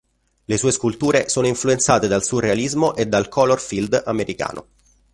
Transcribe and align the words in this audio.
Le 0.45 0.57
sue 0.57 0.71
sculture 0.71 1.29
sono 1.29 1.45
influenzate 1.45 2.07
dal 2.07 2.23
surrealismo 2.23 2.95
e 2.95 3.05
dal 3.07 3.29
Color 3.29 3.59
field 3.61 4.01
americano. 4.07 4.69